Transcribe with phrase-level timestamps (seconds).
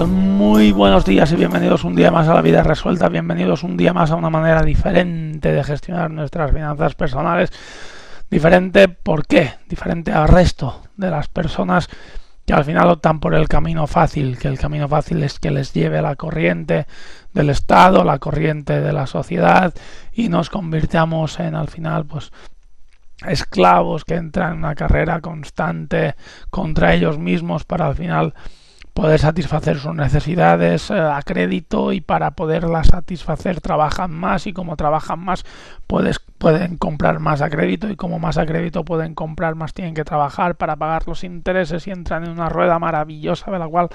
[0.00, 3.92] Muy buenos días y bienvenidos un día más a la vida resuelta, bienvenidos un día
[3.92, 7.52] más a una manera diferente de gestionar nuestras finanzas personales.
[8.30, 9.52] Diferente, ¿por qué?
[9.68, 11.90] Diferente al resto de las personas
[12.46, 15.74] que al final optan por el camino fácil, que el camino fácil es que les
[15.74, 16.86] lleve la corriente
[17.34, 19.74] del Estado, la corriente de la sociedad
[20.14, 22.32] y nos convirtamos en al final pues
[23.26, 26.14] esclavos que entran en una carrera constante
[26.48, 28.34] contra ellos mismos para al final
[28.94, 34.76] poder satisfacer sus necesidades eh, a crédito y para poderlas satisfacer trabajan más y como
[34.76, 35.44] trabajan más
[35.86, 39.94] puedes, pueden comprar más a crédito y como más a crédito pueden comprar más tienen
[39.94, 43.88] que trabajar para pagar los intereses y entran en una rueda maravillosa de la cual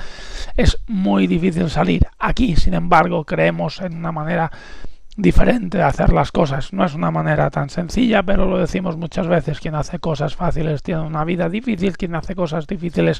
[0.56, 2.08] es muy difícil salir.
[2.18, 4.52] Aquí, sin embargo, creemos en una manera
[5.17, 6.71] diferente de hacer las cosas.
[6.71, 9.59] No es una manera tan sencilla, pero lo decimos muchas veces.
[9.59, 13.19] Quien hace cosas fáciles tiene una vida difícil, quien hace cosas difíciles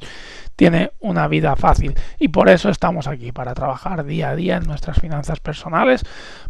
[0.55, 1.95] tiene una vida fácil.
[2.19, 6.03] Y por eso estamos aquí, para trabajar día a día en nuestras finanzas personales,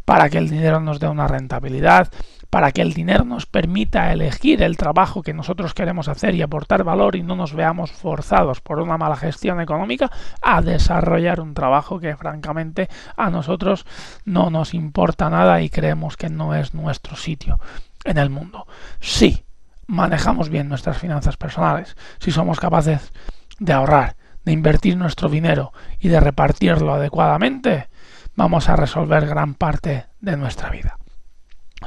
[0.03, 2.09] para que el dinero nos dé una rentabilidad,
[2.49, 6.83] para que el dinero nos permita elegir el trabajo que nosotros queremos hacer y aportar
[6.83, 10.09] valor y no nos veamos forzados por una mala gestión económica
[10.41, 13.85] a desarrollar un trabajo que francamente a nosotros
[14.25, 17.59] no nos importa nada y creemos que no es nuestro sitio
[18.05, 18.65] en el mundo.
[18.99, 19.43] Si
[19.87, 23.11] manejamos bien nuestras finanzas personales, si somos capaces
[23.59, 24.15] de ahorrar,
[24.45, 27.89] de invertir nuestro dinero y de repartirlo adecuadamente,
[28.35, 30.97] vamos a resolver gran parte de nuestra vida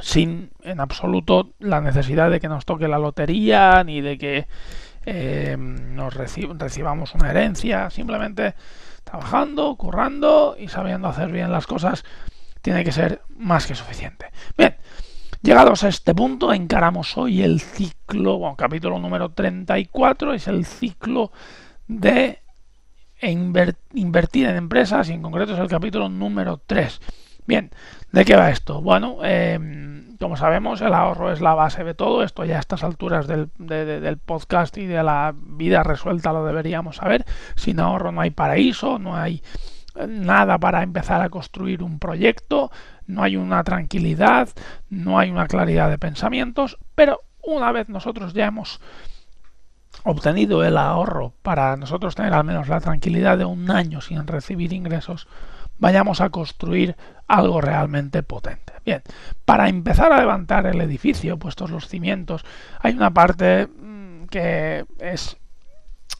[0.01, 4.47] sin en absoluto la necesidad de que nos toque la lotería ni de que
[5.05, 8.55] eh, nos recibamos una herencia, simplemente
[9.03, 12.03] trabajando, currando y sabiendo hacer bien las cosas
[12.61, 14.27] tiene que ser más que suficiente.
[14.57, 14.75] Bien,
[15.41, 21.31] llegados a este punto encaramos hoy el ciclo, bueno, capítulo número 34 es el ciclo
[21.87, 22.39] de
[23.93, 26.99] invertir en empresas y en concreto es el capítulo número 3.
[27.51, 27.69] Bien,
[28.13, 28.81] ¿de qué va esto?
[28.81, 32.23] Bueno, em, como sabemos, el ahorro es la base de todo.
[32.23, 36.95] Esto ya a estas alturas del, del, podcast y de la vida resuelta lo deberíamos
[36.95, 37.25] saber.
[37.57, 39.43] Sin ahorro no hay paraíso, no hay
[39.95, 42.71] eh, nada para empezar a construir un proyecto,
[43.05, 44.47] no hay una tranquilidad,
[44.89, 48.79] no hay una claridad de pensamientos, pero una vez nosotros ya hemos
[50.05, 54.71] obtenido el ahorro para nosotros tener al menos la tranquilidad de un año sin recibir
[54.71, 55.27] ingresos,
[55.81, 56.95] vayamos a construir
[57.27, 58.71] algo realmente potente.
[58.85, 59.01] Bien,
[59.45, 62.45] para empezar a levantar el edificio, puestos los cimientos,
[62.79, 65.37] hay una parte mm, que es,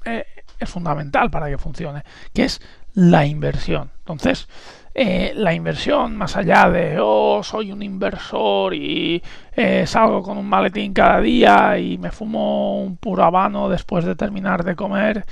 [0.05, 0.25] eh,
[0.59, 2.59] es fundamental para que funcione, que es
[2.93, 3.91] la inversión.
[3.99, 4.49] Entonces,
[4.95, 9.21] eh, la inversión, más allá de, oh, soy un inversor y
[9.55, 14.15] eh, salgo con un maletín cada día y me fumo un puro habano después de
[14.15, 15.23] terminar de comer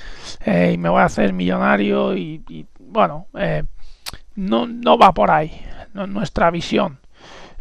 [0.46, 3.28] y me voy a hacer millonario y, y bueno,
[4.40, 5.52] no, no va por ahí
[5.94, 7.00] nuestra visión.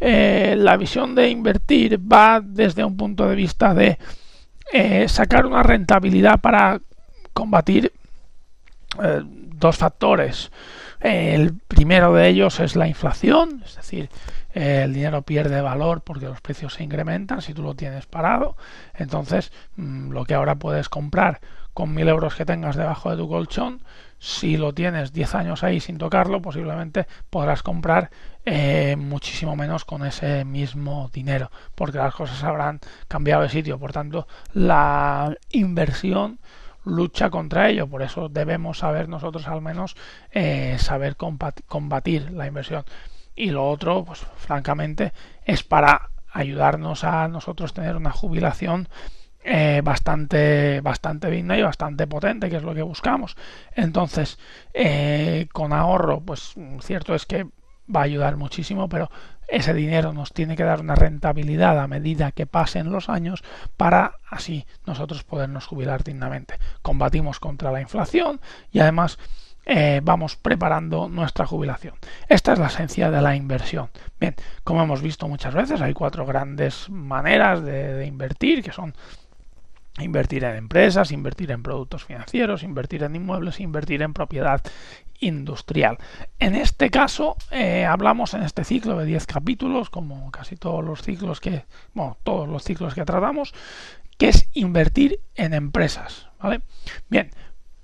[0.00, 3.98] Eh, la visión de invertir va desde un punto de vista de
[4.72, 6.80] eh, sacar una rentabilidad para
[7.32, 7.92] combatir
[9.02, 10.52] eh, dos factores.
[11.00, 14.08] el primero de ellos es la inflación, es decir,
[14.52, 18.56] el dinero pierde valor porque los precios se incrementan si tú lo tienes parado.
[18.94, 21.40] Entonces, mm, lo que ahora puedes comprar
[21.74, 23.82] con mil euros que tengas debajo de tu colchón,
[24.18, 28.10] si lo tienes 10 años ahí sin tocarlo, posiblemente podrás comprar
[28.44, 33.78] eh, muchísimo menos con ese mismo dinero, porque las cosas habrán cambiado de sitio.
[33.78, 36.40] Por tanto, la inversión
[36.84, 37.86] lucha contra ello.
[37.86, 39.96] Por eso debemos saber nosotros al menos
[40.30, 42.84] eh, saber combatir la inversión.
[43.36, 45.12] Y lo otro, pues francamente,
[45.44, 48.88] es para ayudarnos a nosotros tener una jubilación
[49.50, 53.34] eh, bastante, bastante digna y bastante potente, que es lo que buscamos.
[53.74, 54.38] Entonces,
[54.74, 57.46] eh, con ahorro, pues cierto es que
[57.94, 59.10] va a ayudar muchísimo, pero
[59.48, 63.42] ese dinero nos tiene que dar una rentabilidad a medida que pasen los años
[63.78, 66.58] para así nosotros podernos jubilar dignamente.
[66.82, 69.18] Combatimos contra la inflación y además
[69.64, 71.94] eh, vamos preparando nuestra jubilación.
[72.28, 73.88] Esta es la esencia de la inversión.
[74.20, 74.34] Bien,
[74.64, 78.94] como hemos visto muchas veces, hay cuatro grandes maneras de, invertir, que son
[80.04, 84.62] invertir en empresas, invertir en productos financieros, invertir en inmuebles, invertir en propiedad
[85.20, 85.98] industrial.
[86.38, 91.02] En este caso, eh, hablamos en este ciclo de 10 capítulos, como casi todos los
[91.02, 91.64] ciclos que,
[91.94, 93.52] bueno, todos los ciclos que tratamos,
[94.16, 96.28] que es invertir en empresas.
[96.40, 96.60] ¿vale?
[97.08, 97.30] Bien,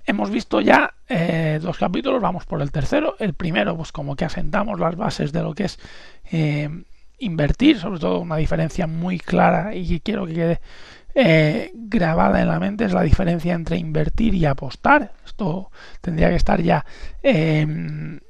[0.05, 3.15] hemos visto ya eh, dos capítulos, vamos por el tercero.
[3.19, 5.79] El primero, pues como que asentamos las bases de lo que es
[6.31, 6.69] eh,
[7.19, 10.61] invertir, sobre todo una diferencia muy clara y quiero que quede
[11.15, 15.13] eh, grabada en la mente es la diferencia entre invertir y apostar.
[15.25, 15.71] Esto
[16.01, 16.85] tendría que estar ya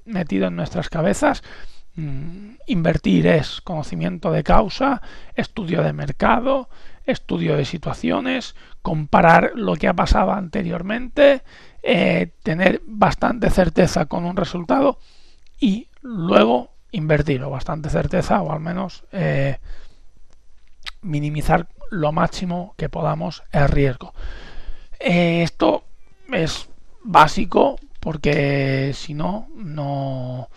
[0.05, 1.43] metido en nuestras cabezas.
[1.95, 5.01] Mm, invertir es conocimiento de causa,
[5.35, 6.69] estudio de mercado,
[7.05, 11.43] estudio de situaciones, comparar lo que ha pasado anteriormente,
[11.83, 14.99] eh, tener bastante certeza con un resultado
[15.59, 19.59] y luego invertir o bastante certeza o al menos eh,
[21.01, 24.13] minimizar lo máximo que podamos el riesgo.
[24.99, 25.83] Eh, esto
[26.31, 26.69] es
[27.03, 30.49] básico porque si no, no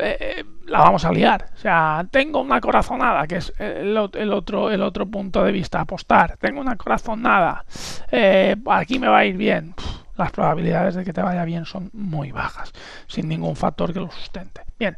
[0.00, 1.50] eh, la vamos a liar.
[1.54, 6.36] O sea, tengo una corazonada, que es el, otro, el otro punto de vista, apostar.
[6.38, 7.64] Tengo una corazonada,
[8.10, 9.74] eh, aquí me va a ir bien.
[10.16, 12.72] las probabilidades de que te vaya bien son muy bajas,
[13.06, 14.62] sin ningún factor que lo sustente.
[14.78, 14.96] Bien.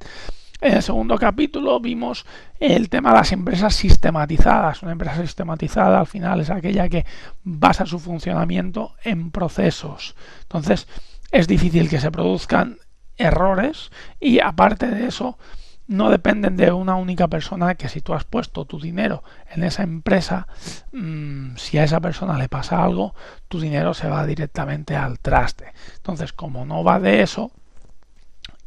[0.61, 2.25] En el segundo capítulo vimos
[2.59, 4.83] el tema de las empresas sistematizadas.
[4.83, 7.05] Una empresa sistematizada al final es aquella que
[7.43, 10.15] basa su funcionamiento en procesos.
[10.43, 10.87] Entonces
[11.31, 12.79] es difícil que se produzcan
[13.17, 13.91] errores
[14.21, 15.39] y aparte de eso
[15.87, 19.83] no dependen de una única persona que si tú has puesto tu dinero en esa
[19.83, 20.47] empresa,
[20.93, 23.15] mm, si a esa persona le pasa algo,
[23.49, 25.73] tu dinero se va directamente al traste.
[25.97, 27.53] Entonces, como no va de eso,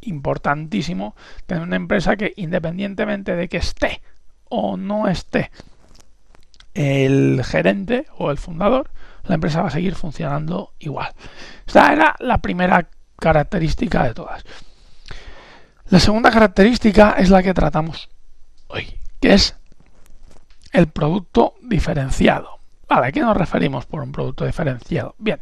[0.00, 1.14] importantísimo
[1.46, 4.00] tener una empresa que independientemente de que esté
[4.48, 5.50] o no esté
[6.74, 8.90] el gerente o el fundador,
[9.24, 11.12] la empresa va a seguir funcionando igual.
[11.66, 14.44] Esta era la primera característica de todas.
[15.90, 18.08] La segunda característica es la que tratamos
[18.68, 19.56] hoy, que es
[20.72, 22.58] el producto diferenciado.
[22.88, 25.14] ¿A qué nos referimos por un producto diferenciado?
[25.18, 25.40] Bien,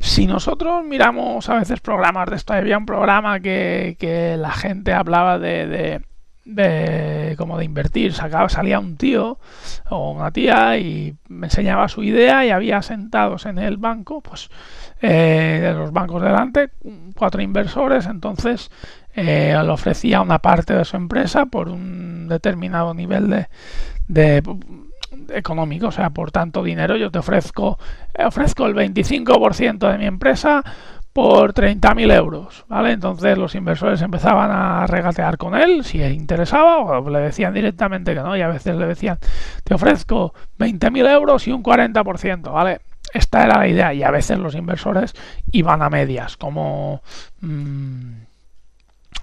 [0.00, 4.94] si nosotros miramos a veces programas de esto, había un programa que, que la gente
[4.94, 6.00] hablaba de, de,
[6.46, 9.38] de, como de invertir, sacaba, salía un tío
[9.90, 14.48] o una tía y me enseñaba su idea y había sentados en el banco, pues
[15.02, 16.70] eh, de los bancos delante,
[17.14, 18.70] cuatro inversores, entonces
[19.14, 23.48] eh, le ofrecía una parte de su empresa por un determinado nivel de,
[24.08, 24.42] de
[25.32, 27.78] económico, o sea, por tanto dinero yo te ofrezco,
[28.18, 30.62] ofrezco el 25% de mi empresa
[31.12, 32.92] por 30.000 euros, ¿vale?
[32.92, 38.14] Entonces los inversores empezaban a regatear con él si les interesaba o le decían directamente
[38.14, 39.18] que no y a veces le decían
[39.64, 42.80] te ofrezco 20.000 euros y un 40%, ¿vale?
[43.12, 45.14] esta era la idea y a veces los inversores
[45.52, 47.02] iban a medias, como...
[47.40, 48.12] Mmm,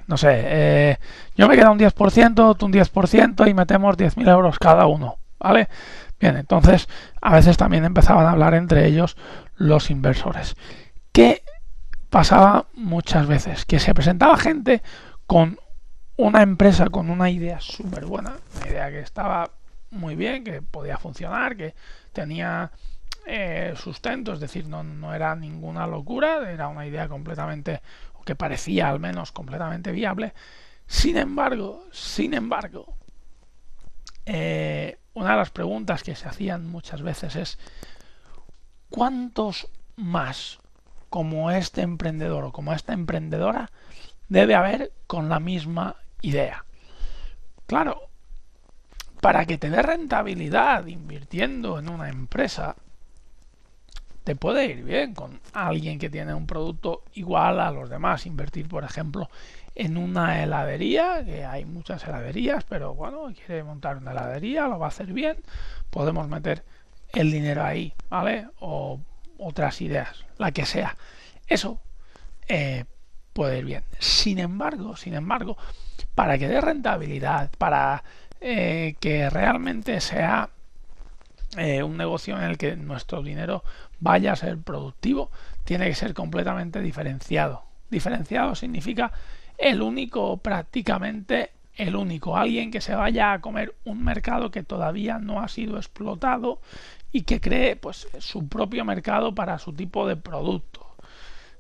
[0.08, 0.98] no sé, eh,
[1.36, 5.70] yo me quedo un 10%, tú un 10% y metemos 10.000 euros cada uno, ¿vale?
[6.20, 6.88] Bien, entonces
[7.22, 9.18] a veces también empezaban a hablar entre ellos
[9.56, 10.56] los inversores.
[11.12, 11.44] ¿Qué
[12.10, 13.66] pasaba muchas veces?
[13.66, 14.82] Que se presentaba gente
[15.26, 15.60] con
[16.16, 19.52] una empresa, con una idea súper buena, una idea que estaba
[19.92, 21.76] muy bien, que podía funcionar, que
[22.12, 22.72] tenía
[23.26, 27.82] eh, sustento, es decir, no, no, era ninguna locura, era una idea completamente,
[28.14, 30.34] o que parecía al menos completamente viable.
[30.88, 32.96] Sin embargo, sin embargo,
[34.30, 37.58] eh, una de las preguntas que se hacían muchas veces es
[38.90, 40.60] ¿cuántos más
[41.10, 43.72] como este emprendedor o como esta emprendedora
[44.28, 46.66] debe haber con la misma idea?
[47.68, 48.10] Claro,
[49.22, 52.76] para que te dé rentabilidad invirtiendo en una empresa,
[54.26, 58.26] te puede ir bien con alguien que tiene un producto igual a los demás.
[58.26, 59.30] Invertir, por ejemplo,
[59.80, 64.88] en una heladería, que hay muchas heladerías, pero bueno, quiere montar una heladería, lo va
[64.88, 65.38] a hacer bien,
[65.92, 66.64] podemos meter
[67.14, 68.48] el dinero ahí, ¿vale?
[68.60, 69.00] O
[69.38, 70.98] otras ideas, la que sea.
[71.46, 71.80] Eso
[72.48, 72.86] eh,
[73.34, 73.84] puede ir bien.
[74.00, 75.58] Sin embargo, sin embargo,
[76.16, 78.04] para que dé rentabilidad, para
[78.42, 80.50] eh, que realmente sea
[81.56, 83.64] eh, un negocio en el que nuestro dinero
[84.00, 85.30] vaya a ser productivo,
[85.66, 87.64] tiene que ser completamente diferenciado.
[87.92, 89.12] Diferenciado significa
[89.58, 95.20] el único prácticamente el único, alguien que se vaya a comer un mercado que todavía
[95.20, 96.60] no ha sido explotado
[97.12, 100.96] y que cree pues su propio mercado para su tipo de producto.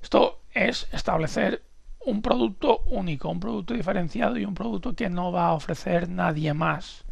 [0.01, 1.63] Esto es establecer
[2.05, 6.53] un producto único, un producto diferenciado y un producto que no va a ofrecer nadie
[6.53, 7.05] más.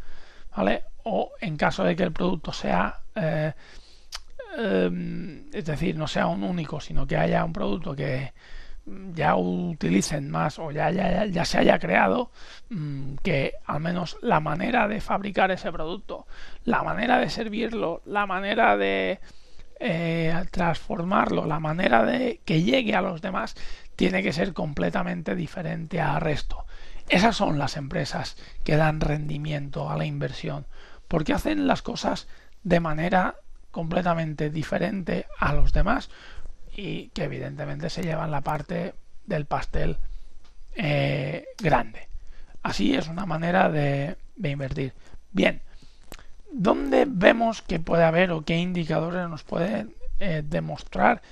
[0.56, 0.84] ¿Vale?
[1.04, 3.52] O en caso de que el producto sea eh,
[4.56, 8.32] em, es decir, no sea un único, sino que haya un producto que
[8.86, 12.30] ya utilicen más o ya, ya, ya se haya creado,
[12.70, 16.26] mm, que al menos la manera de fabricar ese producto,
[16.64, 19.20] la manera de servirlo, la manera de
[19.80, 23.56] eh, transformarlo, la manera de que llegue a los demás,
[23.96, 26.64] tiene que ser completamente diferente al resto.
[27.08, 30.66] Esas son las empresas que dan rendimiento a la inversión,
[31.08, 32.28] porque hacen las cosas
[32.62, 33.36] de manera
[33.70, 36.08] completamente diferente a los demás
[36.76, 39.96] y que evidentemente se llevan la parte del pastel
[40.74, 42.08] eh, grande.
[42.62, 44.92] Así es una manera de, invertir.
[45.32, 45.62] Bien,
[46.52, 51.22] ¿dónde vemos que puede haber o qué indicadores nos pueden eh, demostrar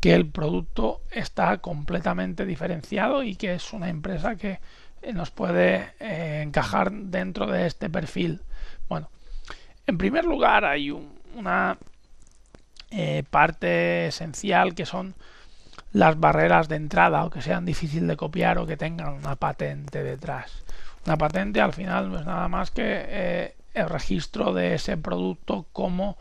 [0.00, 4.60] que el producto está completamente diferenciado y que es una empresa que
[5.02, 5.94] eh, nos puede
[6.42, 8.42] encajar dentro de este perfil?
[8.88, 9.08] Bueno,
[9.86, 11.78] en primer lugar hay una
[12.90, 15.14] eh, parte esencial que son
[15.92, 20.02] las barreras de entrada o que sean difícil de copiar o que tengan una patente
[20.02, 20.62] detrás.
[21.06, 25.66] Una patente al final no es nada más que eh, el registro de ese producto
[25.72, 26.18] como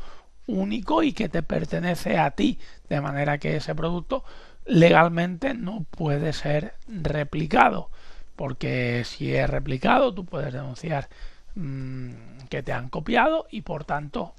[0.47, 2.59] único y que te pertenece a ti,
[2.89, 4.23] de manera que ese producto
[4.65, 7.89] legalmente no puede ser replicado,
[8.35, 11.09] porque si es replicado tú puedes denunciar
[11.55, 12.11] mm,
[12.49, 14.33] que te han copiado y por tanto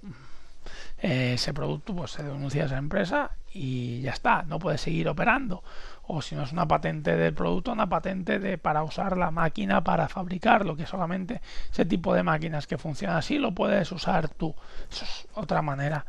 [0.99, 5.63] ese producto pues se denuncia a esa empresa y ya está, no puede seguir operando.
[6.07, 9.83] O si no es una patente del producto, una patente de para usar la máquina
[9.83, 14.55] para fabricarlo, que solamente ese tipo de máquinas que funcionan así lo puedes usar tú.
[14.91, 16.05] Eso es otra manera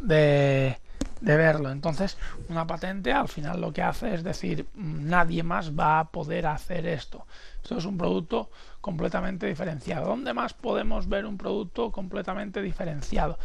[0.00, 0.78] de,
[1.20, 1.70] de verlo.
[1.70, 6.46] Entonces, una patente al final lo que hace es decir, nadie más va a poder
[6.46, 7.26] hacer esto.
[7.62, 8.50] Esto es un producto
[8.80, 10.06] completamente diferenciado.
[10.06, 13.38] ¿Dónde más podemos ver un producto completamente diferenciado?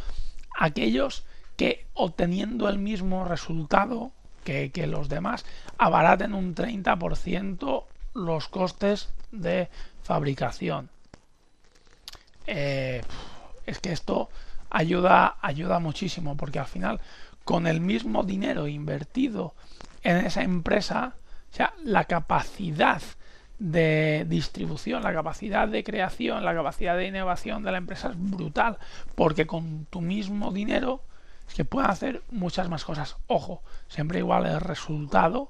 [0.54, 1.24] Aquellos
[1.58, 4.12] que obteniendo el mismo resultado
[4.44, 5.46] que, los demás
[5.78, 9.70] abaraten un 30% los costes de
[10.04, 10.90] fabricación.
[12.46, 13.02] Eh,
[13.66, 14.30] es que esto
[14.70, 17.00] ayuda, ayuda muchísimo porque al final
[17.46, 19.54] con el mismo dinero invertido
[20.04, 21.16] en esa empresa,
[21.52, 23.02] o sea, la capacidad
[23.60, 28.78] de distribución, la capacidad de creación, la capacidad de innovación de la empresa es brutal,
[29.16, 31.02] porque con tu mismo dinero
[31.48, 33.18] es que pueden hacer muchas más cosas.
[33.28, 35.50] Ojo, siempre igual el resultado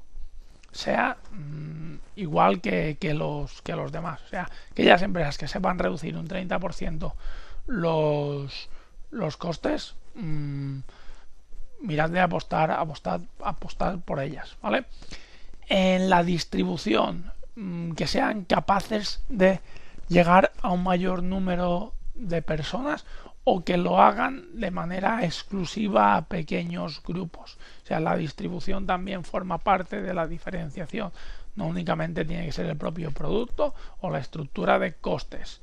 [0.72, 4.22] sea mm, igual que, los, que los demás.
[4.26, 7.14] O sea, aquellas empresas que sepan reducir un 30%
[7.68, 8.70] los,
[9.12, 10.80] los costes, mm,
[11.82, 14.86] mirad de apostar, apostar, apostar por ellas, ¿vale?
[15.68, 17.32] En la distribución,
[17.96, 19.60] que sean capaces de
[20.08, 23.06] llegar a un mayor número de personas
[23.44, 27.58] o que lo hagan de manera exclusiva a pequeños grupos.
[27.84, 31.12] O sea, la distribución también forma parte de la diferenciación.
[31.56, 35.62] No únicamente tiene que ser el propio producto o la estructura de costes.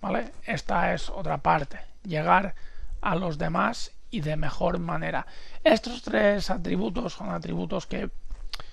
[0.00, 0.32] ¿Vale?
[0.46, 1.78] Esta es otra parte.
[2.04, 2.54] Llegar
[3.02, 5.26] a los demás y de mejor manera.
[5.64, 8.10] Estos tres atributos son atributos que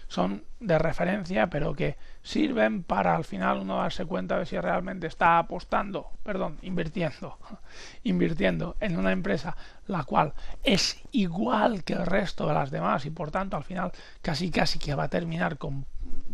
[0.07, 5.07] son de referencia, pero que sirven para al final uno darse cuenta de si realmente
[5.07, 7.37] está apostando, perdón, invirtiendo,
[8.03, 9.55] invirtiendo en una empresa
[9.87, 10.33] la cual
[10.63, 14.79] es igual que el resto de las demás y por tanto al final casi casi
[14.79, 15.57] que va a terminar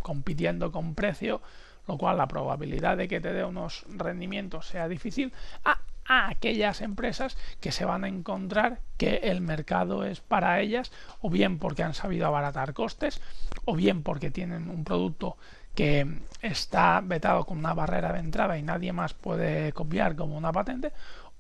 [0.02, 1.42] compitiendo con precio,
[1.88, 5.34] lo cual la probabilidad de que te dé unos rendimientos sea difícil.
[5.66, 10.92] Ah, a aquellas empresas que se van a encontrar que el mercado es para ellas,
[11.22, 13.22] o bien porque han sabido abaratar costes,
[13.66, 15.38] o bien porque tienen un producto
[15.76, 16.08] que
[16.42, 20.92] está vetado con una barrera de entrada y nadie más puede copiar como una patente,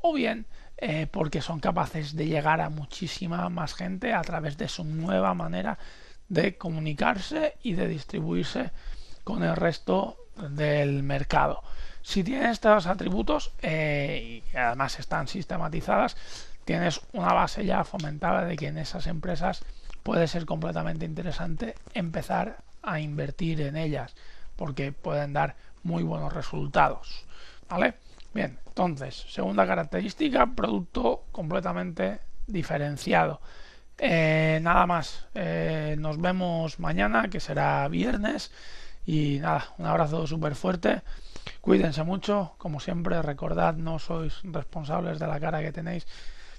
[0.01, 0.45] o bien
[0.77, 5.33] eh, porque son capaces de llegar a muchísima más gente a través de su nueva
[5.33, 5.77] manera
[6.29, 8.71] de comunicarse y de distribuirse
[9.23, 10.17] con el resto
[10.49, 11.63] del mercado.
[12.03, 16.15] Si tienes estos atributos eh, y además están sistematizadas,
[16.65, 19.63] tienes una base ya fomentada de que en esas empresas
[20.03, 24.15] puede ser completamente interesante empezar a invertir en ellas
[24.57, 27.25] porque pueden dar muy buenos resultados.
[27.69, 27.95] ¿Vale?
[28.33, 33.39] Bien, entonces, segunda característica, producto completamente diferenciado.
[33.97, 38.51] Eh, nada más, eh, nos vemos mañana, que será viernes
[39.05, 41.01] Y nada, un abrazo súper fuerte.
[41.61, 46.05] Cuídense mucho, como siempre, recordad, no sois responsables de la cara que tenéis,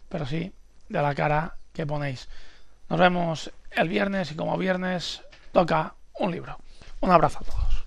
[0.09, 0.53] pero sí
[0.89, 2.29] de la cara que ponéis.
[2.89, 5.23] Nos vemos el viernes y como viernes
[5.53, 6.59] toca un libro.
[7.01, 7.85] Un abrazo a todos.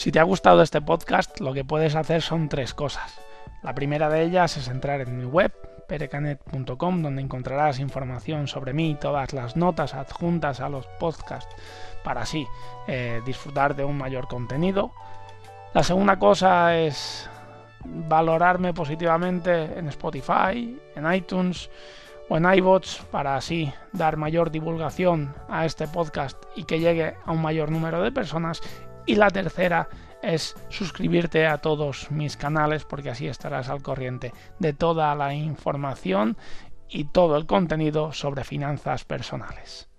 [0.00, 3.20] Si te ha gustado este podcast, lo que puedes hacer son tres cosas.
[3.62, 5.52] La primera de ellas es entrar en mi web,
[5.90, 11.52] perecanet.com, donde encontrarás información sobre mí, todas las notas adjuntas a los podcasts,
[12.04, 12.46] para así
[12.86, 14.92] eh, disfrutar de un mayor contenido.
[15.74, 17.28] La segunda cosa es
[17.84, 21.68] valorarme positivamente en Spotify, en iTunes
[22.28, 27.32] o en iBots para así dar mayor divulgación a este podcast y que llegue a
[27.32, 28.60] un mayor número de personas.
[29.06, 29.88] Y la tercera
[30.22, 36.36] es suscribirte a todos mis canales porque así estarás al corriente de toda la información
[36.88, 39.89] y todo el contenido sobre finanzas personales.